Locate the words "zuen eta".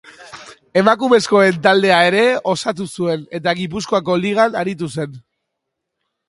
2.95-3.55